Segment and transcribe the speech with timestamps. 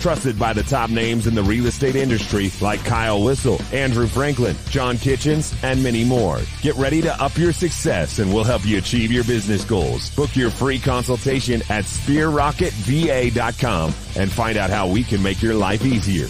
[0.00, 4.54] Trusted by the top names in the real estate industry like Kyle Whissel, Andrew Franklin,
[4.68, 6.40] John Kitchens, and many more.
[6.60, 10.14] Get ready to up your success and we'll help you achieve your business goals.
[10.14, 15.84] Book your free consultation at sphererocketva.com and find out how we can make your life
[15.84, 16.28] easier.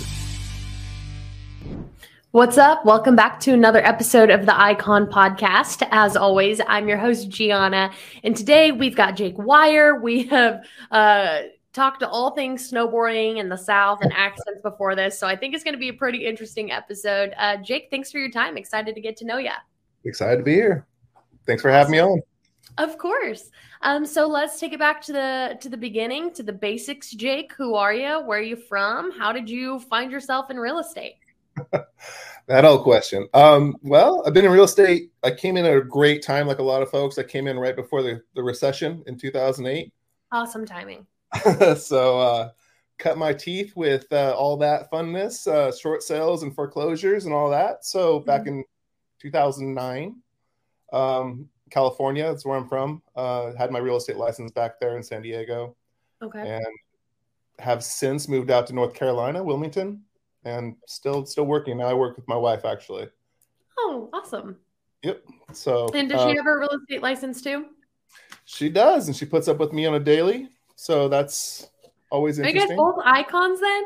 [2.35, 2.85] What's up?
[2.85, 5.87] Welcome back to another episode of the Icon Podcast.
[5.93, 7.93] As always, I'm your host, Gianna.
[8.25, 10.01] And today we've got Jake Wyer.
[10.01, 11.43] We have uh,
[11.75, 15.19] talked to all things snowboarding in the South and accents before this.
[15.19, 17.35] So I think it's going to be a pretty interesting episode.
[17.37, 18.57] Uh, Jake, thanks for your time.
[18.57, 19.51] Excited to get to know you.
[20.05, 20.87] Excited to be here.
[21.47, 22.23] Thanks for having me on.
[22.79, 23.51] Of course.
[23.83, 27.11] Um, so let's take it back to the to the beginning, to the basics.
[27.11, 28.21] Jake, who are you?
[28.25, 29.13] Where are you from?
[29.13, 31.17] How did you find yourself in real estate?
[32.47, 33.29] that old question.
[33.35, 35.13] Um, well, I've been in real estate.
[35.23, 37.19] I came in at a great time, like a lot of folks.
[37.19, 39.93] I came in right before the, the recession in 2008.
[40.33, 41.07] Awesome timing.
[41.77, 42.51] so, uh,
[42.99, 47.51] cut my teeth with uh, all that funness, uh, short sales and foreclosures and all
[47.51, 47.85] that.
[47.85, 48.59] So, back mm-hmm.
[48.59, 48.65] in
[49.21, 50.17] 2009,
[50.93, 53.03] um, California, that's where I'm from.
[53.17, 55.77] Uh, had my real estate license back there in San Diego.
[56.23, 56.57] Okay.
[56.57, 56.67] And
[57.59, 60.03] have since moved out to North Carolina, Wilmington
[60.45, 61.87] and still still working now.
[61.87, 63.09] I work with my wife actually.
[63.79, 64.57] Oh, awesome.
[65.03, 65.23] Yep.
[65.53, 67.67] So And does uh, she have her real estate license too?
[68.47, 70.49] She does, and she puts up with me on a daily.
[70.77, 71.71] So that's
[72.11, 72.63] always interesting.
[72.63, 73.83] I guess both icons then?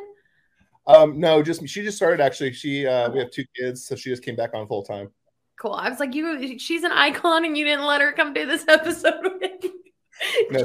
[0.87, 2.53] Um, no, just she just started actually.
[2.53, 5.10] She uh we have two kids, so she just came back on full time.
[5.59, 5.72] Cool.
[5.72, 8.65] I was like, you she's an icon and you didn't let her come do this
[8.69, 9.49] episode with
[10.50, 10.65] no,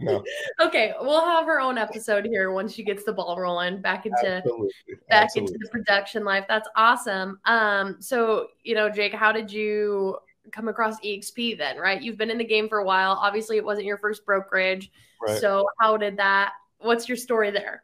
[0.00, 0.24] no.
[0.60, 4.26] Okay, we'll have her own episode here once she gets the ball rolling back into
[4.26, 4.68] Absolutely.
[5.08, 5.54] back Absolutely.
[5.54, 6.44] into the production life.
[6.48, 7.38] That's awesome.
[7.44, 10.18] Um, so you know, Jake, how did you
[10.52, 11.78] come across EXP then?
[11.78, 13.12] Right, you've been in the game for a while.
[13.12, 14.90] Obviously, it wasn't your first brokerage.
[15.26, 15.40] Right.
[15.40, 16.52] So how did that?
[16.78, 17.82] What's your story there?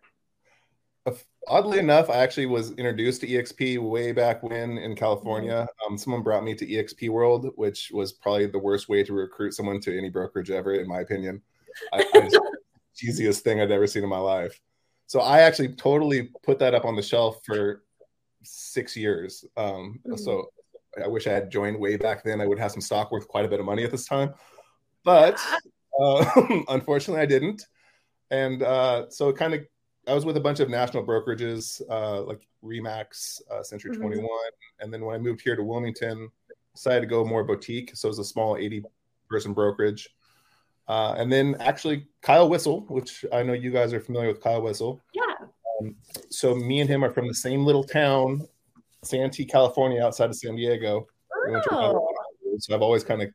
[1.49, 5.53] oddly enough, I actually was introduced to EXP way back when in California.
[5.53, 5.93] Mm-hmm.
[5.93, 9.53] Um, someone brought me to EXP World, which was probably the worst way to recruit
[9.53, 11.43] someone to any brokerage ever, in my opinion.
[11.93, 12.41] I, I just,
[12.97, 14.59] cheesiest thing I'd ever seen in my life.
[15.07, 17.83] So I actually totally put that up on the shelf for
[18.43, 19.45] six years.
[19.57, 20.17] Um, mm-hmm.
[20.17, 20.51] So
[21.03, 22.41] I wish I had joined way back then.
[22.41, 24.35] I would have some stock worth quite a bit of money at this time,
[25.05, 25.41] but
[26.01, 26.25] uh,
[26.69, 27.67] unfortunately, I didn't.
[28.31, 29.61] And uh, so it kind of
[30.07, 34.03] I was with a bunch of national brokerages uh, like Remax, uh, Century mm-hmm.
[34.03, 34.29] 21,
[34.81, 36.31] and then when I moved here to Wilmington,
[36.75, 37.93] decided to go more boutique.
[37.95, 38.85] So it was a small 80
[39.29, 40.11] person brokerage.
[40.87, 44.61] Uh, and then actually Kyle Whissel, which I know you guys are familiar with Kyle
[44.61, 45.01] Whissel.
[45.15, 45.23] Yeah.
[45.81, 45.97] Um,
[46.29, 48.47] so me and him are from the same little town,
[49.05, 51.07] Santee, California, outside of San Diego.
[51.71, 52.09] Oh.
[52.59, 53.31] So I've always kind of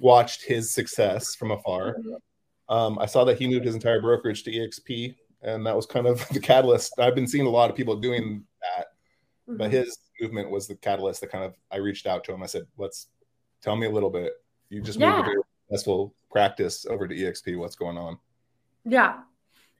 [0.00, 1.94] watched his success from afar.
[1.94, 2.74] Mm-hmm.
[2.74, 6.06] Um, I saw that he moved his entire brokerage to EXP and that was kind
[6.06, 6.98] of the catalyst.
[6.98, 8.86] I've been seeing a lot of people doing that,
[9.48, 9.56] mm-hmm.
[9.56, 12.42] but his movement was the catalyst that kind of I reached out to him.
[12.42, 13.08] I said, "Let's
[13.62, 14.32] tell me a little bit.
[14.70, 15.16] You just yeah.
[15.16, 17.56] moved a successful practice over to EXP.
[17.58, 18.18] What's going on?"
[18.84, 19.20] Yeah.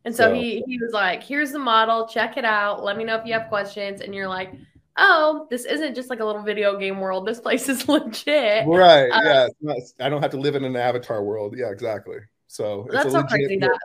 [0.04, 2.06] And so, so he he was like, "Here's the model.
[2.06, 2.84] Check it out.
[2.84, 4.53] Let me know if you have questions." And you're like,
[4.98, 7.26] "Oh, this isn't just like a little video game world.
[7.26, 9.09] This place is legit." Right.
[9.10, 9.48] Um, yeah.
[9.60, 11.54] Not, I don't have to live in an avatar world.
[11.56, 11.70] Yeah.
[11.70, 12.19] Exactly.
[12.47, 13.78] So that's so crazy that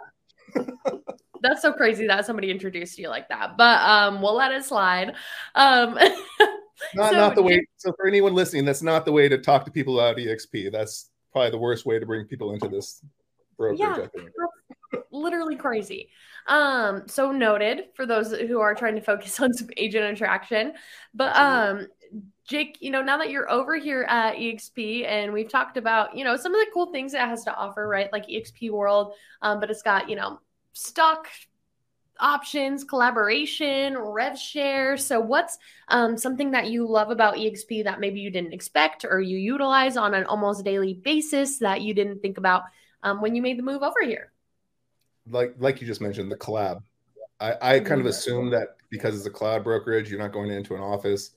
[1.42, 3.58] that's so crazy that somebody introduced you like that.
[3.58, 5.14] But um, we'll let it slide.
[5.56, 5.94] Um,
[6.96, 7.66] not, so, not the way.
[7.78, 10.72] So for anyone listening, that's not the way to talk to people about EXP.
[10.72, 13.02] That's probably the worst way to bring people into this
[13.58, 13.80] brokerage.
[13.80, 14.24] Yeah,
[15.22, 16.10] literally crazy.
[16.48, 20.74] Um, so noted for those who are trying to focus on some agent attraction.
[21.14, 21.88] But um,
[22.48, 26.24] Jake, you know, now that you're over here at EXP and we've talked about, you
[26.24, 28.12] know, some of the cool things it has to offer, right?
[28.12, 30.40] Like EXP World, um, but it's got, you know,
[30.74, 31.28] stock
[32.20, 34.98] options, collaboration, rev share.
[34.98, 35.58] So, what's
[35.88, 39.98] um, something that you love about EXP that maybe you didn't expect or you utilize
[39.98, 42.64] on an almost daily basis that you didn't think about
[43.04, 44.32] um, when you made the move over here?
[45.30, 46.82] Like, like you just mentioned, the collab.
[47.40, 50.76] I, I kind of assume that because it's a cloud brokerage, you're not going into
[50.76, 51.32] an office,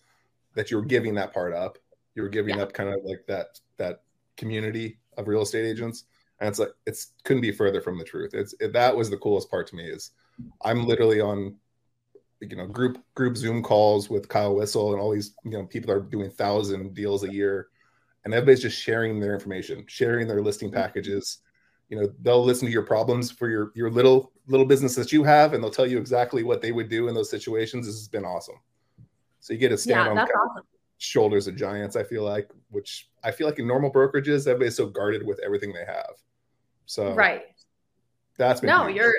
[0.54, 1.78] that you're giving that part up.
[2.14, 2.64] You're giving yeah.
[2.64, 4.02] up kind of like that that
[4.36, 6.04] community of real estate agents
[6.40, 9.16] and it's like it's couldn't be further from the truth it's it, that was the
[9.18, 10.12] coolest part to me is
[10.64, 11.54] i'm literally on
[12.40, 15.92] you know group group zoom calls with kyle Whissel and all these you know people
[15.92, 17.68] are doing thousand deals a year
[18.24, 21.38] and everybody's just sharing their information, sharing their listing packages.
[21.92, 25.24] You know, they'll listen to your problems for your your little little business that you
[25.24, 27.84] have, and they'll tell you exactly what they would do in those situations.
[27.84, 28.54] This has been awesome.
[29.40, 30.66] So you get to stand Yeah, on that's kind of awesome.
[30.96, 31.94] shoulders of giants.
[31.94, 35.70] I feel like, which I feel like in normal brokerages, everybody's so guarded with everything
[35.74, 36.14] they have.
[36.86, 37.42] So Right.
[38.38, 38.96] that's been No, huge.
[38.96, 39.14] you're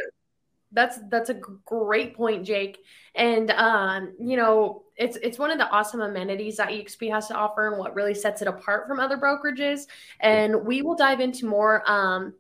[0.72, 1.36] that's that's a
[1.66, 2.80] great point, Jake.
[3.14, 7.36] And um, you know, it's it's one of the awesome amenities that EXP has to
[7.36, 9.82] offer and what really sets it apart from other brokerages.
[10.22, 12.34] And we will dive into more um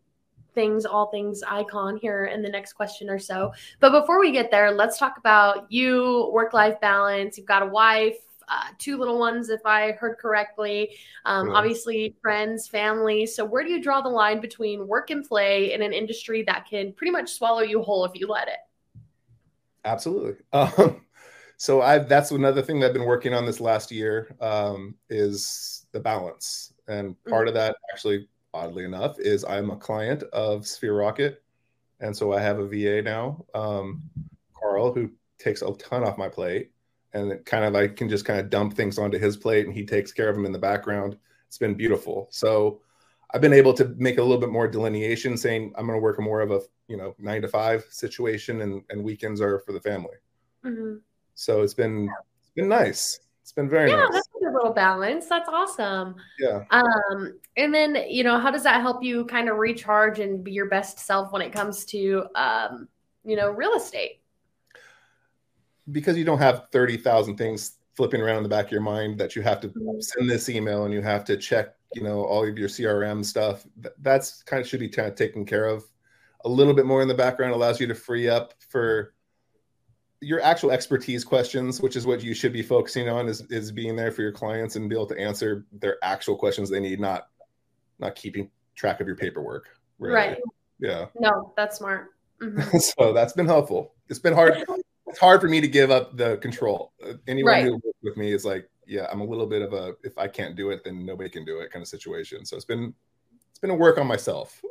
[0.53, 3.53] things, all things icon here in the next question or so.
[3.79, 7.37] But before we get there, let's talk about you, work-life balance.
[7.37, 8.17] You've got a wife,
[8.47, 10.95] uh, two little ones, if I heard correctly.
[11.25, 11.49] Um.
[11.49, 13.25] Obviously, friends, family.
[13.25, 16.67] So, where do you draw the line between work and play in an industry that
[16.69, 18.59] can pretty much swallow you whole if you let it?
[19.85, 20.35] Absolutely.
[20.53, 21.01] Um,
[21.57, 25.85] so I that's another thing that I've been working on this last year um, is
[25.93, 30.95] the balance, and part of that actually, oddly enough, is I'm a client of Sphere
[30.95, 31.43] Rocket,
[31.99, 34.03] and so I have a VA now, um,
[34.53, 35.09] Carl, who
[35.39, 36.71] takes a ton off my plate,
[37.13, 39.73] and it kind of I can just kind of dump things onto his plate, and
[39.73, 41.17] he takes care of them in the background.
[41.47, 42.27] It's been beautiful.
[42.31, 42.81] So
[43.33, 46.19] I've been able to make a little bit more delineation, saying I'm going to work
[46.19, 49.81] more of a you know nine to five situation, and and weekends are for the
[49.81, 50.17] family.
[50.63, 51.01] Mhm.
[51.35, 52.09] So it's been
[52.39, 53.19] it's been nice.
[53.43, 54.13] It's been very Yeah, nice.
[54.13, 55.27] that's a good little balance.
[55.27, 56.15] That's awesome.
[56.39, 56.63] Yeah.
[56.71, 60.53] Um, and then you know, how does that help you kind of recharge and be
[60.53, 62.87] your best self when it comes to um,
[63.25, 64.21] you know, real estate?
[65.91, 69.35] Because you don't have 30,000 things flipping around in the back of your mind that
[69.35, 70.01] you have to Mhm.
[70.01, 73.67] send this email and you have to check, you know, all of your CRM stuff.
[74.01, 75.83] That's kind of should be kind of taken care of.
[76.45, 79.13] A little bit more in the background allows you to free up for
[80.23, 83.95] your actual expertise questions, which is what you should be focusing on is is being
[83.95, 87.27] there for your clients and be able to answer their actual questions they need, not
[87.99, 89.69] not keeping track of your paperwork.
[89.99, 90.15] really.
[90.15, 90.37] Right.
[90.79, 91.05] Yeah.
[91.19, 92.11] No, that's smart.
[92.41, 92.81] Mhm.
[92.97, 93.93] so that's been helpful.
[94.09, 94.65] It's been hard.
[95.07, 96.91] It's hard for me to give up the control.
[97.05, 97.63] Uh, Anyone Right.
[97.65, 100.27] who works with me is like, yeah, I'm a little bit of a if I
[100.27, 102.43] can't do it, then nobody can do it kind of situation.
[102.45, 102.93] So it's been
[103.51, 104.61] it's been a work on myself.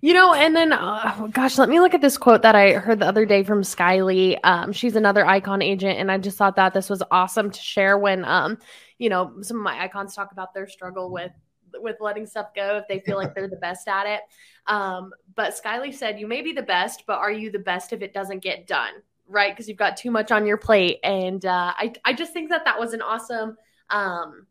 [0.00, 2.98] You know, and then, uh, gosh, let me look at this quote that I heard
[2.98, 4.36] the other day from Skyly.
[4.42, 7.96] Um, she's another icon agent, and I just thought that this was awesome to share
[7.96, 8.58] when, um,
[8.98, 11.32] you know, some of my icons talk about their struggle with
[11.80, 14.20] with letting stuff go if they feel like they're the best at it.
[14.66, 18.02] Um, but Skyly said, "You may be the best, but are you the best if
[18.02, 18.92] it doesn't get done?"
[19.28, 19.52] Right?
[19.52, 22.64] Because you've got too much on your plate, and uh, I I just think that
[22.64, 23.56] that was an awesome.
[23.90, 24.46] Um,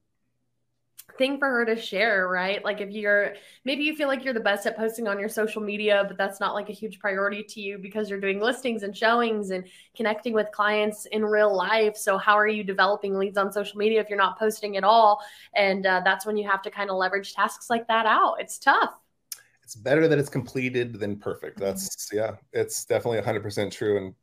[1.18, 2.64] thing for her to share, right?
[2.64, 3.36] Like if you're
[3.66, 6.40] maybe you feel like you're the best at posting on your social media, but that's
[6.40, 9.66] not like a huge priority to you because you're doing listings and showings and
[9.96, 11.96] connecting with clients in real life.
[11.96, 15.22] So how are you developing leads on social media if you're not posting at all?
[15.56, 18.36] And uh, that's when you have to kind of leverage tasks like that out.
[18.40, 18.94] It's tough.
[19.64, 21.58] It's better that it's completed than perfect.
[21.58, 21.66] Mm-hmm.
[21.66, 23.98] That's yeah, it's definitely 100 percent true.
[23.98, 24.14] And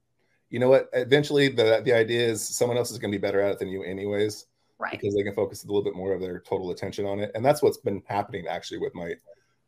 [0.51, 0.89] you know what?
[0.93, 3.69] Eventually, the the idea is someone else is going to be better at it than
[3.69, 4.47] you, anyways.
[4.81, 4.93] Right.
[4.93, 7.45] because they can focus a little bit more of their total attention on it and
[7.45, 9.15] that's what's been happening actually with my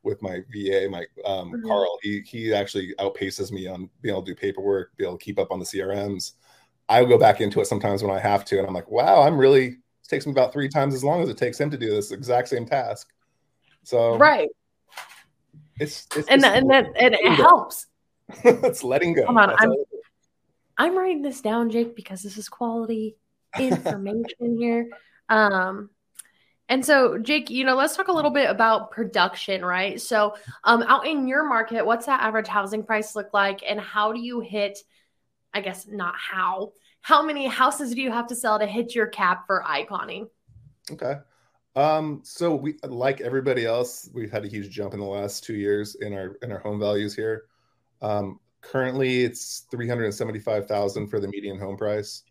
[0.02, 1.66] with my va my um Mhm.
[1.66, 5.24] carl he he actually outpaces me on being able to do paperwork be able to
[5.24, 6.32] keep up on the crms
[6.88, 9.36] i go back into it sometimes when i have to and i'm like wow i'm
[9.36, 11.90] really it takes me about three times as long as it takes him to do
[11.90, 13.12] this exact same task
[13.82, 14.48] so Right.
[15.80, 17.86] it's, it's And and that and it helps.
[18.44, 20.00] it's letting go Come on, That's I'm- all it is.
[20.78, 23.16] I'm writing this down, Jake, because this is quality
[23.58, 24.88] information here.
[25.28, 25.90] Um,
[26.68, 30.00] and so, Jake, you know, let's talk a little bit about production, right?
[30.00, 34.12] So, um, out in your market, what's that average housing price look like, and how
[34.12, 34.78] do you hit?
[35.52, 36.72] I guess not how.
[37.00, 40.28] How many houses do you have to sell to hit your cap for iconing?
[40.92, 41.14] Okay.
[41.76, 45.54] Um, so we like everybody else, we've had a huge jump in the last two
[45.54, 47.44] years in our in our home values here.
[48.02, 52.24] Um, currently it's 375,000 for the median home price.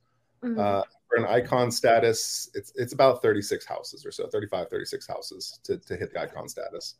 [0.43, 0.59] Mhm.
[0.59, 5.59] Uh, for an icon status, it's it's about 36 houses or so, 35, 36 houses
[5.63, 6.95] to, to hit the icon status.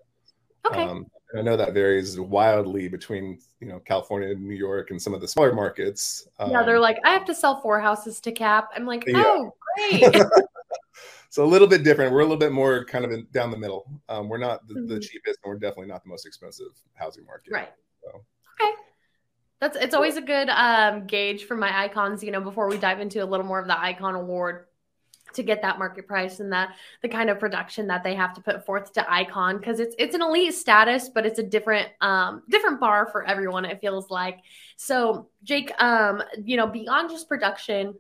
[0.68, 0.84] okay.
[0.84, 1.06] Um,
[1.38, 5.22] I know that varies wildly between you know California and New York and some of
[5.22, 6.28] the smaller markets.
[6.39, 8.70] yeah, they're Um, like, I have to sell four houses to cap.
[8.75, 9.24] I'm like, Yeah.
[9.25, 10.16] oh, great.
[11.30, 12.12] so a little bit different.
[12.12, 13.88] We're a little bit more kind of in, down the middle.
[14.10, 15.01] Um, we're not the, the Mhm.
[15.04, 17.54] cheapest, and we're definitely not the most expensive housing market.
[17.54, 17.70] Right.
[18.04, 18.24] So.
[19.62, 23.00] That's it's always a good um, gauge for my icons, you know, before we dive
[23.01, 24.66] into a little more of the icon award
[25.34, 28.42] to get that market price and that the kind of production that they have to
[28.42, 32.42] put forth to icon because it's it's an elite status but it's a different um
[32.50, 34.39] different bar for everyone it feels like
[34.75, 37.94] so jake um you know beyond just production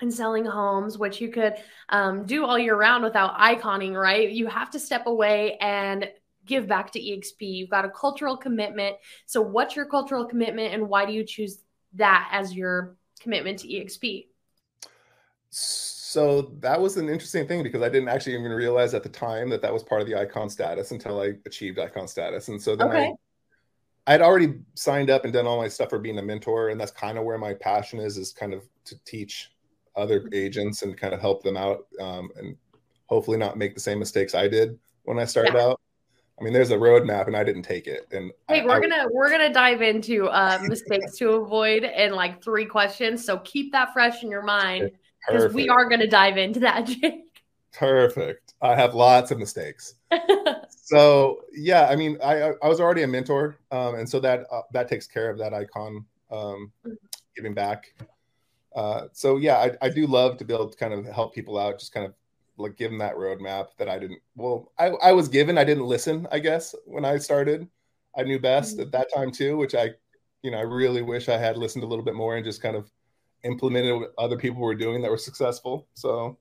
[0.00, 1.54] and selling homes, which you could
[1.88, 4.30] um, do all year round without iconing, right?
[4.30, 6.08] You have to step away and
[6.46, 7.40] give back to EXP.
[7.40, 8.96] You've got a cultural commitment.
[9.26, 11.58] So, what's your cultural commitment, and why do you choose
[11.94, 14.26] that as your commitment to EXP?
[15.50, 19.48] So that was an interesting thing because I didn't actually even realize at the time
[19.50, 22.76] that that was part of the icon status until I achieved icon status, and so
[22.76, 23.12] then okay.
[24.06, 26.80] I I'd already signed up and done all my stuff for being a mentor, and
[26.80, 29.52] that's kind of where my passion is is kind of to teach
[29.96, 32.56] other agents and kind of help them out um, and
[33.06, 35.66] hopefully not make the same mistakes I did when I started yeah.
[35.66, 35.80] out.
[36.38, 38.08] I mean, there's a roadmap, and I didn't take it.
[38.10, 42.12] And hey, I, we're I, gonna we're gonna dive into uh, mistakes to avoid in
[42.12, 43.24] like three questions.
[43.24, 44.90] So keep that fresh in your mind
[45.26, 47.42] because we are gonna dive into that, Jake.
[47.72, 48.54] Perfect.
[48.60, 49.94] I have lots of mistakes.
[50.68, 54.62] so yeah, I mean, I I was already a mentor, um, and so that uh,
[54.72, 56.94] that takes care of that icon um, mm-hmm.
[57.36, 57.94] giving back.
[58.74, 61.58] Uh, so yeah, I, I do love to be able to kind of help people
[61.58, 62.14] out, just kind of
[62.56, 64.20] like give them that roadmap that I didn't.
[64.36, 65.58] Well, I, I was given.
[65.58, 66.26] I didn't listen.
[66.30, 67.68] I guess when I started,
[68.16, 69.90] I knew best at that time too, which I,
[70.42, 72.76] you know, I really wish I had listened a little bit more and just kind
[72.76, 72.90] of
[73.44, 75.88] implemented what other people were doing that were successful.
[75.94, 76.38] So,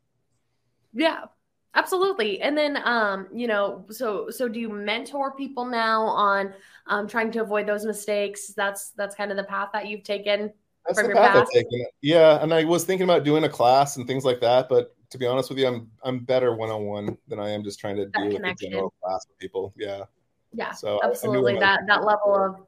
[0.93, 1.25] yeah,
[1.73, 2.41] absolutely.
[2.41, 6.53] And then, um, you know, so so do you mentor people now on
[6.87, 8.53] um, trying to avoid those mistakes?
[8.55, 10.51] That's that's kind of the path that you've taken.
[10.85, 11.85] That's the path I've taken.
[12.01, 15.19] Yeah, and I was thinking about doing a class and things like that, but to
[15.19, 17.95] be honest with you, I'm I'm better one on one than I am just trying
[17.97, 19.71] to that do with a general class with people.
[19.77, 20.05] Yeah.
[20.53, 20.71] Yeah.
[20.71, 22.65] So absolutely that that level of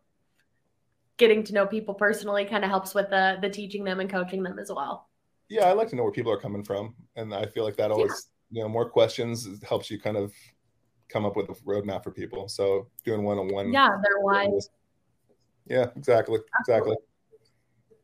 [1.18, 4.44] getting to know people personally kind of helps with the the teaching them and coaching
[4.44, 5.10] them as well.
[5.50, 7.90] Yeah, I like to know where people are coming from, and I feel like that
[7.90, 8.60] always yeah.
[8.60, 10.32] you know more questions helps you kind of
[11.10, 12.48] come up with a roadmap for people.
[12.48, 13.74] So doing one on one.
[13.74, 14.70] Yeah, they're wise.
[15.66, 16.98] Yeah, exactly, Absolutely.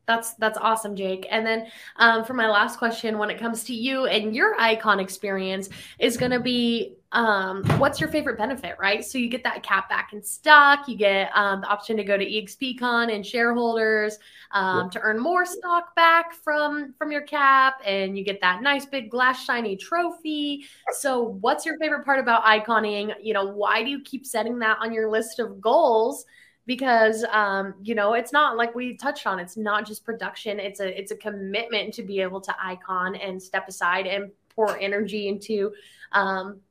[0.07, 1.27] That's that's awesome, Jake.
[1.29, 1.67] And then
[1.97, 6.17] um, for my last question, when it comes to you and your icon experience, is
[6.17, 9.03] going to be um, what's your favorite benefit, right?
[9.03, 12.17] So you get that cap back in stock, you get um, the option to go
[12.17, 14.17] to EXPCon and shareholders
[14.51, 18.85] um, to earn more stock back from from your cap, and you get that nice
[18.85, 20.65] big glass shiny trophy.
[20.93, 23.13] So what's your favorite part about iconing?
[23.21, 26.25] You know, why do you keep setting that on your list of goals?
[26.71, 30.79] Because um, you know it's not like we touched on it's not just production it's
[30.79, 35.27] a it's a commitment to be able to icon and step aside and pour energy
[35.27, 35.73] into
[36.13, 36.61] um,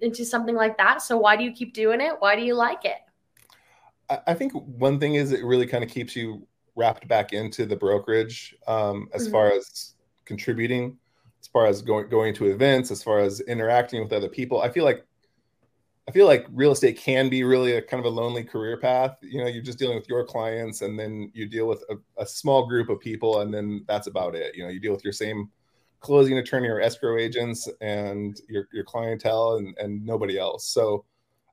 [0.00, 1.02] into something like that.
[1.02, 2.12] So why do you keep doing it?
[2.20, 2.98] Why do you like it?
[4.28, 6.46] I think one thing is it really kind of keeps you
[6.76, 9.32] wrapped back into the brokerage um, as mm-hmm.
[9.32, 10.96] far as contributing
[11.40, 14.60] as far as going going to events as far as interacting with other people.
[14.62, 15.04] I feel like
[16.08, 19.18] I feel like real estate can be really a kind of a lonely career path.
[19.20, 22.24] You know, you're just dealing with your clients and then you deal with a, a,
[22.24, 24.56] small group of people and then that's about it.
[24.56, 25.50] You know, you deal with your same
[26.00, 30.66] closing attorney or escrow agents and your, your clientele and, and nobody else.
[30.68, 31.04] So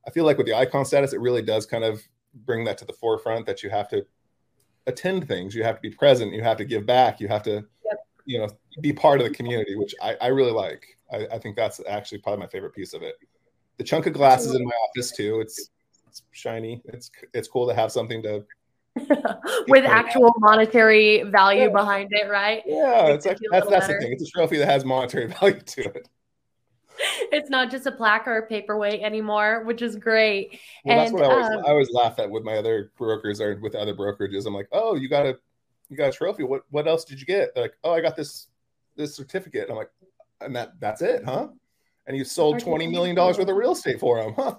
[0.06, 2.02] I feel like with the icon status, it really does kind of
[2.46, 4.06] bring that to the forefront that you have to
[4.86, 7.62] attend things, you have to be present, you have to give back, you have to,
[7.84, 7.98] yep.
[8.24, 8.48] you know,
[8.80, 10.96] be part of the community, which I, I really like.
[11.12, 13.16] I, I think that's actually probably my favorite piece of it
[13.78, 15.40] the chunk of glass is in my office too.
[15.40, 15.70] It's
[16.06, 16.82] it's shiny.
[16.86, 18.44] It's it's cool to have something to
[19.68, 21.68] with actual monetary value yeah.
[21.68, 22.62] behind it, right?
[22.66, 24.12] Yeah, it's like that's that's the thing.
[24.12, 26.08] It's a trophy that has monetary value to it.
[27.30, 30.58] It's not just a plaque or a paperweight anymore, which is great.
[30.84, 33.38] Well, and, that's what I always, um, I always laugh at with my other brokers
[33.40, 34.46] or with other brokerages.
[34.46, 35.38] I'm like, oh, you got a
[35.90, 36.44] you got a trophy.
[36.44, 37.54] What what else did you get?
[37.54, 38.48] They're like, oh, I got this
[38.96, 39.62] this certificate.
[39.62, 39.90] And I'm like,
[40.40, 41.48] and that that's it, huh?
[42.06, 44.56] And you sold $20 million worth of real estate for them, huh?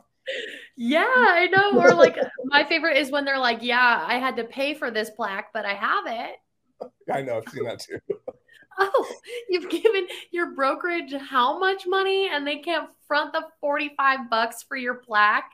[0.76, 1.80] Yeah, I know.
[1.80, 5.10] Or like my favorite is when they're like, Yeah, I had to pay for this
[5.10, 6.92] plaque, but I have it.
[7.12, 8.00] I know, I've seen that too.
[8.80, 9.12] oh,
[9.50, 14.78] you've given your brokerage how much money and they can't front the 45 bucks for
[14.78, 15.52] your plaque?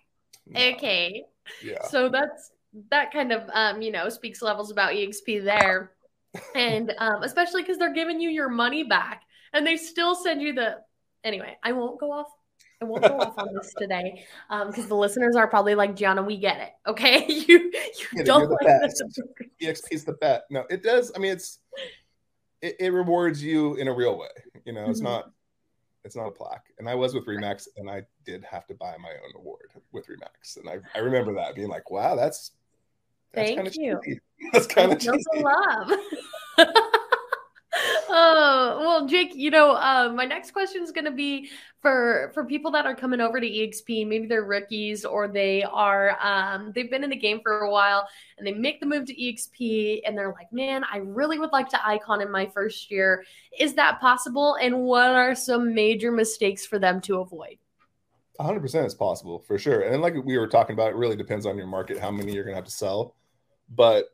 [0.48, 0.60] No.
[0.60, 1.24] Okay.
[1.64, 1.84] Yeah.
[1.84, 2.52] So that's
[2.90, 5.92] that kind of um, you know, speaks levels about EXP there.
[6.56, 9.22] and um, especially because they're giving you your money back
[9.54, 10.78] and they still send you the
[11.24, 12.27] anyway, I won't go off.
[12.82, 16.22] I won't go off on this today because um, the listeners are probably like, Gianna,
[16.22, 16.72] we get it.
[16.86, 17.72] Okay, you
[18.13, 19.03] you don't like best.
[19.62, 20.44] EXP's the bet.
[20.50, 21.12] No, it does.
[21.15, 21.60] I mean, it's
[22.62, 24.27] it, it rewards you in a real way.
[24.65, 25.10] You know, it's mm-hmm.
[25.10, 25.32] not
[26.03, 26.65] it's not a plaque.
[26.80, 30.08] And I was with Remax, and I did have to buy my own award with
[30.08, 32.51] Remax, and I, I remember that being like, wow, that's,
[33.34, 34.00] that's thank you.
[34.03, 34.20] Cheesy.
[34.51, 35.01] That's kind of
[35.36, 35.92] love.
[38.15, 41.50] Oh, well, Jake, you know, uh, my next question is going to be
[41.82, 44.08] for for people that are coming over to EXP.
[44.08, 48.08] Maybe they're rookies or they are um, they've been in the game for a while
[48.38, 51.70] and they make the move to EXP and they're like, man, I really would like
[51.70, 53.25] to icon in my first year.
[53.60, 54.58] Is that possible?
[54.62, 57.58] And what are some major mistakes for them to avoid?
[58.39, 59.82] 100% is possible for sure.
[59.82, 62.43] And like we were talking about, it really depends on your market, how many you're
[62.43, 63.15] going to have to sell.
[63.70, 64.05] But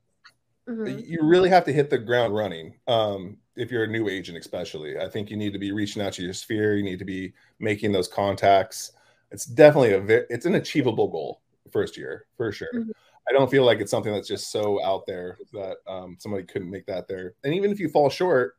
[0.70, 1.00] mm-hmm.
[1.00, 2.76] you really have to hit the ground running.
[2.88, 6.14] Um, if you're a new agent, especially, I think you need to be reaching out
[6.14, 6.76] to your sphere.
[6.76, 8.94] You need to be making those contacts.
[9.32, 12.70] It's definitely a it's an achievable goal first year for sure.
[12.74, 12.92] Mm-hmm.
[13.30, 16.72] I don't feel like it's something that's just so out there that um, somebody couldn't
[16.72, 17.34] make that there.
[17.44, 18.56] And even if you fall short,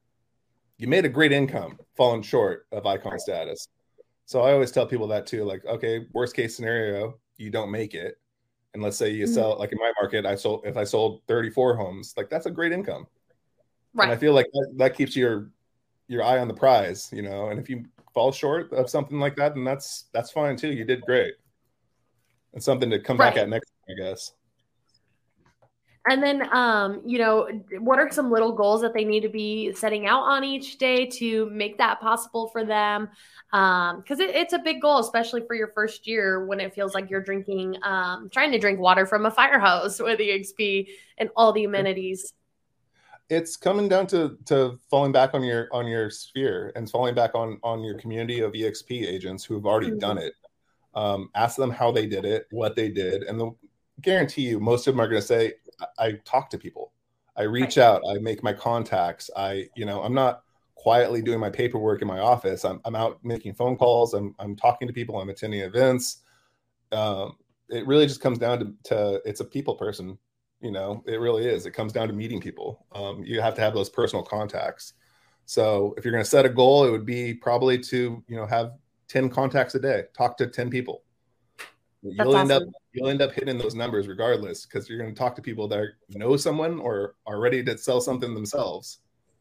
[0.79, 3.67] you made a great income falling short of icon status.
[4.27, 5.45] So I always tell people that too.
[5.45, 8.19] Like, okay, worst case scenario, you don't make it,
[8.75, 9.35] and let's say you mm-hmm.
[9.35, 12.51] sell like in my market, I sold if I sold 34 homes, like that's a
[12.51, 13.07] great income.
[13.95, 14.05] Right.
[14.05, 15.51] And I feel like that, that keeps your
[16.09, 17.49] your eye on the prize, you know.
[17.49, 20.73] And if you fall short of something like that, then that's that's fine too.
[20.73, 21.35] You did great.
[22.53, 23.35] And something to come right.
[23.35, 24.33] back at next, I guess.
[26.09, 29.73] And then, um, you know, what are some little goals that they need to be
[29.75, 33.11] setting out on each day to make that possible for them?
[33.51, 36.95] Because um, it, it's a big goal, especially for your first year when it feels
[36.95, 41.29] like you're drinking, um, trying to drink water from a fire hose with EXP and
[41.37, 42.33] all the amenities.
[43.31, 47.35] It's coming down to to falling back on your on your sphere and falling back
[47.35, 49.99] on on your community of EXP agents who have already mm-hmm.
[49.99, 50.35] done it.
[50.95, 53.53] Um, ask them how they did it, what they did, and the
[54.01, 55.55] guarantee you most of them are going to say
[55.99, 56.93] I talk to people.
[57.37, 57.85] I reach right.
[57.85, 58.03] out.
[58.09, 59.31] I make my contacts.
[59.37, 60.43] I, you know, I'm not
[60.75, 62.65] quietly doing my paperwork in my office.
[62.65, 64.15] I'm, I'm out making phone calls.
[64.15, 65.21] I'm, I'm talking to people.
[65.21, 66.23] I'm attending events.
[66.93, 67.37] Um,
[67.69, 70.19] it really just comes down to, to it's a people person.
[70.61, 71.67] You know, it really is.
[71.67, 72.85] It comes down to meeting people.
[72.93, 74.93] Um, you have to have those personal contacts.
[75.47, 78.47] So if you're going to set a goal, it would be probably to, you know,
[78.47, 78.75] have
[79.09, 81.03] 10 contacts a day, talk to 10 people.
[82.03, 82.51] That's you'll awesome.
[82.51, 85.43] end up you'll end up hitting those numbers regardless because you're going to talk to
[85.43, 88.99] people that know someone or are ready to sell something themselves.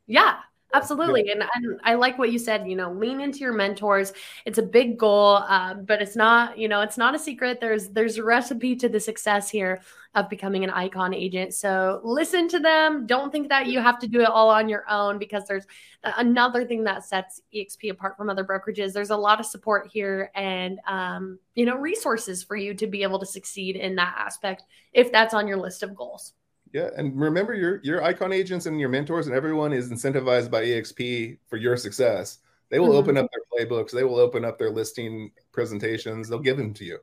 [0.08, 0.40] Yeah,
[0.74, 1.32] absolutely.
[1.32, 4.14] And, and I like what you said, you know, lean into your mentors.
[4.46, 7.60] It's a big goal, uh, but it's not, you know, it's not a secret.
[7.60, 9.82] There's, there's a recipe to the success here
[10.16, 11.54] of becoming an icon agent.
[11.54, 13.06] So listen to them.
[13.06, 15.66] Don't think that you have to do it all on your own because there's
[16.04, 18.94] another thing that sets EXP apart from other brokerages.
[18.94, 23.04] There's a lot of support here and, um, you know, resources for you to be
[23.04, 26.34] able to succeed in that aspect if that's on your list of goals.
[26.72, 30.64] Yeah, and remember your your icon agents and your mentors and everyone is incentivized by
[30.64, 32.40] EXP for your success.
[32.70, 32.98] They will mm-hmm.
[32.98, 33.92] open up their playbooks.
[33.92, 36.30] They will open up their listing presentations.
[36.30, 37.00] They'll give them to you.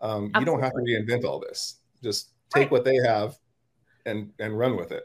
[0.00, 1.76] Um, you don't have to reinvent all this.
[2.02, 2.70] Just take right.
[2.70, 3.36] what they have
[4.06, 5.04] and and run with it.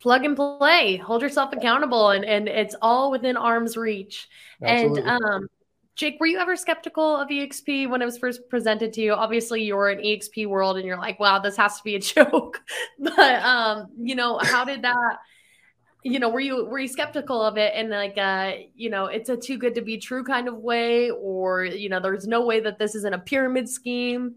[0.00, 0.96] Plug and play.
[0.96, 4.28] Hold yourself accountable, and and it's all within arm's reach.
[4.62, 5.02] Absolutely.
[5.02, 5.48] And um,
[5.98, 9.14] Jake, were you ever skeptical of EXP when it was first presented to you?
[9.14, 12.62] Obviously, you're in EXP world, and you're like, "Wow, this has to be a joke."
[13.00, 15.18] but um, you know, how did that?
[16.04, 19.28] You know, were you were you skeptical of it, and like, uh, you know, it's
[19.28, 22.60] a too good to be true kind of way, or you know, there's no way
[22.60, 24.36] that this isn't a pyramid scheme?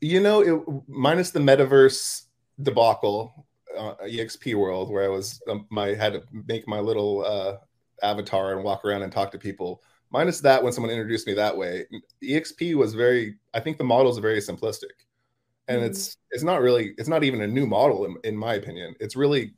[0.00, 2.22] You know, it, minus the metaverse
[2.60, 3.46] debacle,
[3.78, 7.58] uh, EXP world, where I was um, my had to make my little uh,
[8.02, 9.80] avatar and walk around and talk to people
[10.14, 11.84] minus that when someone introduced me that way
[12.22, 14.94] exp was very i think the model is very simplistic.
[15.66, 15.90] And mm-hmm.
[15.90, 18.94] it's it's not really it's not even a new model in, in my opinion.
[19.00, 19.54] It's really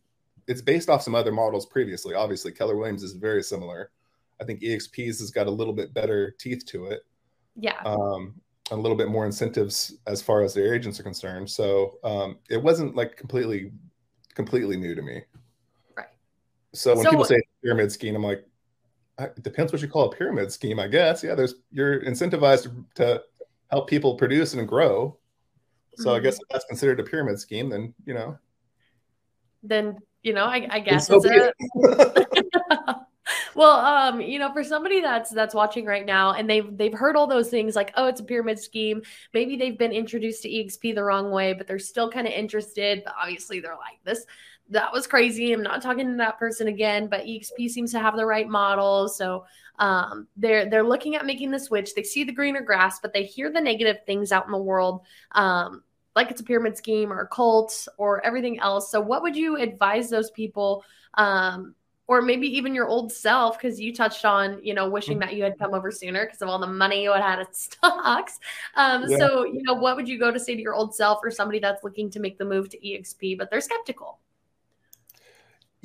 [0.46, 2.14] it's based off some other models previously.
[2.14, 3.90] Obviously keller williams is very similar.
[4.40, 7.00] I think exps has got a little bit better teeth to it
[7.56, 7.80] yeah.
[7.84, 8.40] um
[8.70, 11.50] a little bit more incentives as far as their agents are concerned.
[11.50, 13.72] So um it wasn't like completely
[14.34, 15.22] completely new to me.
[15.96, 16.14] Right.
[16.72, 18.46] So when so, people say pyramid scheme i'm like
[19.18, 21.22] it depends what you call a pyramid scheme, I guess.
[21.22, 23.22] Yeah, there's you're incentivized to, to
[23.70, 25.16] help people produce and grow.
[25.96, 26.16] So mm-hmm.
[26.16, 28.38] I guess if that's considered a pyramid scheme, then you know.
[29.62, 32.96] Then you know, I, I guess so it's a.
[33.54, 37.16] well, um, you know, for somebody that's that's watching right now and they've they've heard
[37.16, 39.02] all those things like, oh, it's a pyramid scheme.
[39.32, 43.02] Maybe they've been introduced to EXP the wrong way, but they're still kind of interested.
[43.04, 44.26] But obviously, they're like this
[44.70, 45.52] that was crazy.
[45.52, 49.08] I'm not talking to that person again, but EXP seems to have the right model.
[49.08, 49.44] So
[49.78, 51.94] um, they're they're looking at making the switch.
[51.94, 55.02] They see the greener grass, but they hear the negative things out in the world,
[55.32, 55.82] um,
[56.14, 58.90] like it's a pyramid scheme or a cult or everything else.
[58.90, 60.84] So what would you advise those people?
[61.14, 61.74] Um,
[62.08, 65.42] or maybe even your old self, because you touched on, you know, wishing that you
[65.42, 68.38] had come over sooner because of all the money you had had at stocks.
[68.76, 69.18] Um, yeah.
[69.18, 71.58] So, you know, what would you go to say to your old self or somebody
[71.58, 74.20] that's looking to make the move to EXP, but they're skeptical?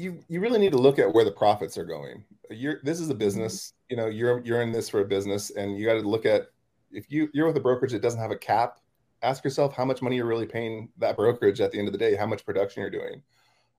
[0.02, 2.24] You you really need to look at where the profits are going.
[2.50, 3.74] you're this is a business.
[3.90, 6.48] You know, you're you're in this for a business, and you got to look at
[6.92, 8.78] if you you're with a brokerage that doesn't have a cap.
[9.24, 11.98] Ask yourself how much money you're really paying that brokerage at the end of the
[12.00, 12.16] day.
[12.16, 13.22] How much production you're doing.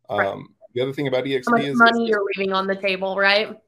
[0.08, 0.26] Right.
[0.28, 2.76] Um, the other thing about EXP How much is money is- you're leaving on the
[2.76, 3.58] table, right?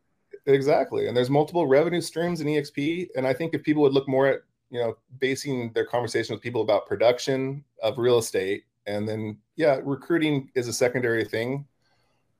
[0.46, 1.08] Exactly.
[1.08, 3.08] And there's multiple revenue streams in EXP.
[3.16, 4.40] And I think if people would look more at,
[4.70, 9.80] you know, basing their conversation with people about production of real estate, and then, yeah,
[9.82, 11.66] recruiting is a secondary thing.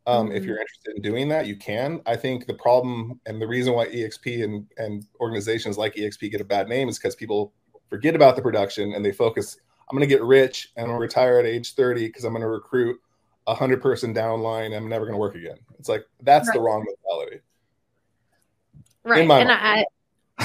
[0.07, 0.47] Um, If Mhm.
[0.47, 2.03] you're interested in doing that, you can.
[2.05, 6.40] I think the problem and the reason why EXP and, and organizations like EXP get
[6.40, 7.53] a bad name is because people
[7.88, 9.57] forget about the production and they focus,
[9.88, 12.49] I'm going to get rich and to retire at age 30 because I'm going to
[12.49, 13.01] recruit
[13.47, 15.59] a 100 person downline I'm never going to work again.
[15.79, 17.40] It's like, that's the wrong mentality.
[19.05, 19.85] right and I,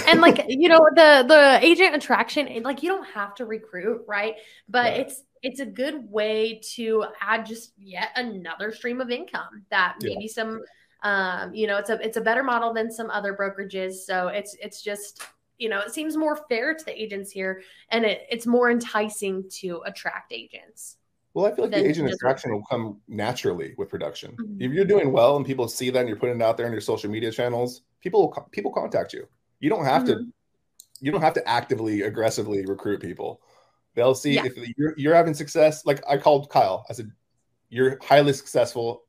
[0.08, 4.36] and like you know the the agent attraction like you don't have to recruit right
[4.68, 5.00] but Right.
[5.02, 10.14] it's it's a good way to add just yet another stream of income that Yeah.
[10.16, 10.62] maybe some
[11.04, 14.56] um you know it's a it's a better model than some other brokerages so it's
[14.62, 15.24] it's just
[15.58, 19.50] you know it seems more fair to the agents here and it, it's more enticing
[19.50, 20.98] to attract agents
[21.34, 24.36] Well, I feel like the agent attraction will come naturally with production.
[24.36, 24.58] Mhm.
[24.66, 26.72] If you're doing well and people see that and you're putting it out there in
[26.74, 28.22] your social media channels, people
[28.52, 29.28] people contact you.
[29.60, 30.30] You don't have to Mm-hmm.
[31.02, 33.42] you don't have to actively aggressively recruit people.
[33.96, 34.46] They'll see Yeah.
[34.46, 35.86] if you're, you're having success.
[35.86, 36.86] Like I called Kyle.
[36.90, 37.12] I said,
[37.70, 39.04] "You're highly successful.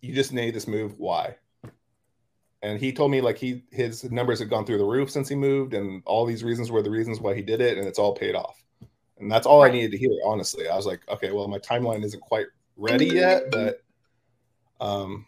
[0.00, 0.98] You just made this move.
[0.98, 1.36] Why?"
[2.62, 5.34] And he told me like he his numbers had gone through the roof since he
[5.34, 8.14] moved, and all these reasons were the reasons why he did it, and it's all
[8.14, 8.62] paid off.
[9.18, 9.70] And that's all Right.
[9.70, 10.10] I needed to hear.
[10.24, 13.82] Honestly, I was like, okay, well, my timeline isn't quite ready yet, but
[14.80, 15.26] um,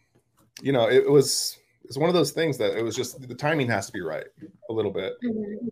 [0.62, 3.68] you know, it, was it's one of those things that it was just the timing
[3.68, 4.27] has to be right
[4.68, 5.14] a little bit.
[5.25, 5.68] Mhm.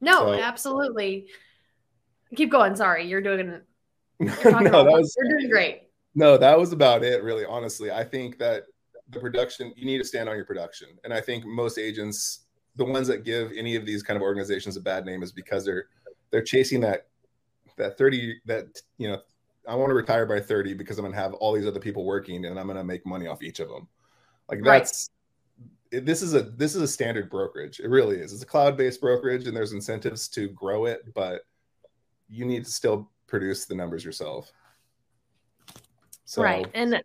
[0.00, 1.28] no So- absolutely
[2.36, 3.48] keep going sorry you're doing
[4.20, 5.82] no, you're talking that about- was you're doing great
[6.14, 7.22] no, that was about it.
[7.22, 8.64] Really, honestly, I think that
[9.08, 12.40] the production you need to stand on your production, and I think most agents,
[12.76, 15.64] the ones that give any of these kind of organizations a bad name, is because
[15.64, 15.86] they're
[16.30, 17.06] they're chasing that
[17.78, 18.66] that thirty that
[18.98, 19.22] you know.
[19.66, 22.04] I want to retire by 30 because I'm going to have all these other people
[22.04, 23.86] working and I'm going to make money off each of them.
[24.50, 25.08] Like that's
[26.00, 27.80] this is a this is a standard brokerage.
[27.80, 28.32] It really is.
[28.32, 31.42] It's a cloud-based brokerage and there's incentives to grow it, but
[32.28, 34.52] you need to still produce the numbers yourself.
[36.24, 37.02] So right and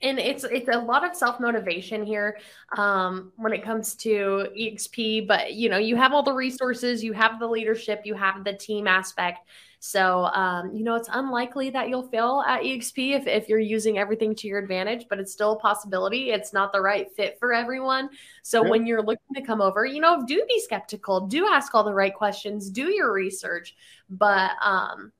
[0.00, 2.38] and it's it's a lot of self-motivation here
[2.76, 7.12] um when it comes to exp but you know you have all the resources you
[7.12, 9.48] have the leadership you have the team aspect.
[9.80, 13.98] So um you know it's unlikely that you'll fail at exp if, if you're using
[13.98, 16.30] everything to your advantage but it's still a possibility.
[16.30, 18.10] It's not the right fit for everyone.
[18.42, 18.70] So Yeah.
[18.70, 21.26] when you're looking to come over you know do be skeptical.
[21.26, 22.70] Do ask all the right questions.
[22.70, 23.74] Do your research.
[24.08, 25.12] But um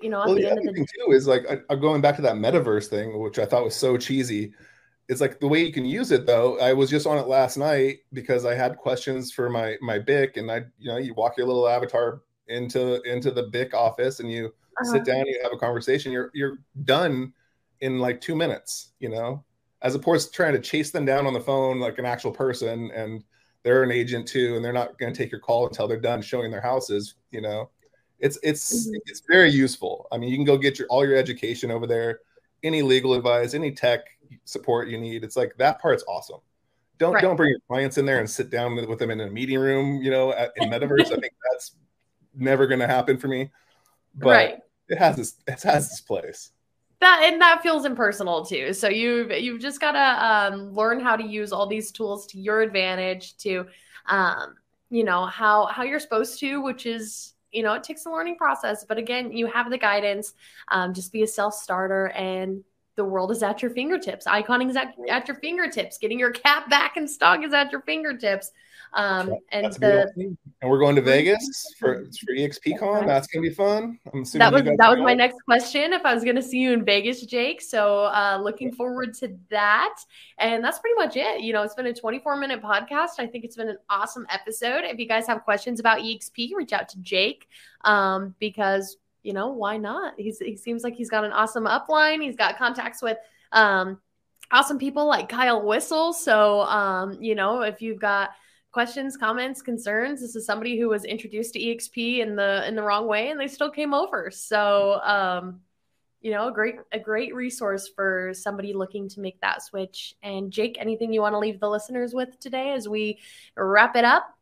[0.00, 2.00] you know well, the the other of the thing too is like I, I'm going
[2.00, 4.52] back to that metaverse thing, which I thought was so cheesy.
[5.08, 6.58] It's like the way you can use it though.
[6.60, 10.36] I was just on it last night because I had questions for my my BIC,
[10.36, 14.30] and I you know you walk your little avatar into into the BIC office and
[14.30, 14.92] you uh-huh.
[14.92, 16.12] sit down, you have a conversation.
[16.12, 17.32] You're you're done
[17.80, 18.92] in like two minutes.
[18.98, 19.44] You know,
[19.82, 22.90] as opposed to trying to chase them down on the phone like an actual person,
[22.94, 23.24] and
[23.62, 26.22] they're an agent too, and they're not going to take your call until they're done
[26.22, 27.14] showing their houses.
[27.30, 27.70] You know,
[28.20, 28.94] it's it's Mhm.
[29.06, 30.06] it's very useful.
[30.12, 32.20] I mean, you can go get your all your education over there,
[32.62, 34.00] any legal advice, any tech
[34.44, 35.24] support you need.
[35.24, 36.40] It's like that part's awesome.
[36.98, 37.22] Don't Right.
[37.22, 39.58] don't bring your clients in there and sit down with, with them in a meeting
[39.58, 40.00] room.
[40.02, 41.12] You know, at, in metaverse.
[41.12, 41.72] I think that's
[42.34, 43.50] never going to happen for me.
[44.14, 46.50] But right it has this it has this place.
[47.00, 51.16] that and that feels impersonal too so you've you've just got to um, learn how
[51.16, 53.66] to use all these tools to your advantage to
[54.06, 54.54] um,
[54.90, 58.36] you know how how you're supposed to which is you know it takes a learning
[58.36, 60.34] process but again you have the guidance
[60.68, 62.64] um, just be a self-starter and
[62.96, 64.26] the world is at your fingertips.
[64.26, 65.98] Iconing is at, at your fingertips.
[65.98, 68.52] Getting your cap back in stock is at your fingertips.
[68.94, 70.08] Um, and the
[70.62, 73.06] and we're going to Vegas for for EXPCon.
[73.06, 73.98] That's gonna be fun.
[74.12, 76.58] I'm assuming that was that was my next question if i was going to see
[76.58, 77.60] you in vegas jake.
[77.60, 79.96] So uh looking forward to that.
[80.38, 81.40] And that's pretty much it.
[81.40, 83.18] You know it's been a 24 minute podcast.
[83.18, 84.84] I think it's been an awesome episode.
[84.84, 87.48] If you guys have questions about exp reach out to jake
[87.82, 90.14] um because you know why not?
[90.16, 92.22] He's he seems like he's got an awesome upline.
[92.22, 93.18] He's got contacts with
[93.50, 93.98] um
[94.52, 96.12] awesome people like kyle Whissel.
[96.12, 98.30] So um you know if you've got
[98.70, 102.82] questions comments concerns this is somebody who was introduced to exp in the in the
[102.82, 104.30] wrong way and they still came over.
[104.30, 105.60] So um
[106.20, 110.14] you know a great a great resource for somebody looking to make that switch.
[110.22, 113.20] And jake anything you want to leave the listeners with today as we
[113.56, 114.33] wrap it up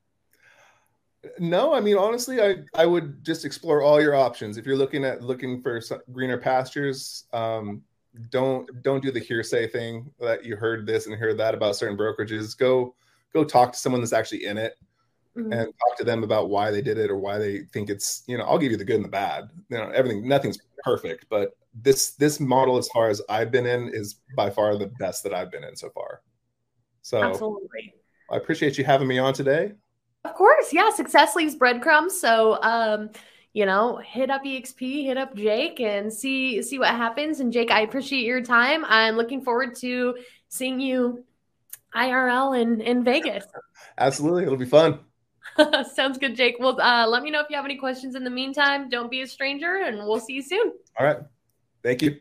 [1.38, 4.56] No, I mean honestly, I I would just explore all your options.
[4.56, 5.80] If you're looking at looking for
[6.12, 7.82] greener pastures, um,
[8.30, 11.96] don't don't do the hearsay thing that you heard this and heard that about certain
[11.96, 12.56] brokerages.
[12.56, 12.94] Go
[13.32, 14.76] go talk to someone that's actually in it
[15.36, 15.52] mm-hmm.
[15.52, 18.36] and talk to them about why they did it or why they think it's you
[18.36, 19.48] know I'll give you the good and the bad.
[19.68, 23.88] You know everything nothing's perfect, but this this model as far as I've been in
[23.88, 26.20] is by far the best that I've been in so far.
[27.02, 27.94] So absolutely,
[28.30, 29.72] I appreciate you having me on today.
[30.24, 30.90] Of course, yeah.
[30.90, 32.20] Success leaves breadcrumbs.
[32.20, 33.10] So um,
[33.52, 37.40] you know, hit up EXP, hit up Jake, and see see what happens.
[37.40, 38.84] And Jake, I appreciate your time.
[38.86, 40.16] I'm looking forward to
[40.48, 41.24] seeing you
[41.94, 43.44] IRL in in Vegas.
[43.98, 45.00] Absolutely, it'll be fun.
[45.94, 46.56] Sounds good, Jake.
[46.58, 48.88] Well, uh, let me know if you have any questions in the meantime.
[48.88, 50.72] Don't be a stranger, and we'll see you soon.
[50.98, 51.18] All right.
[51.82, 52.20] Thank you.